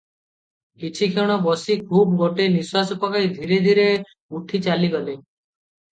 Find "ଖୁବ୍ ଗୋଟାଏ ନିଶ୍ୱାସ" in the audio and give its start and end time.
1.91-2.97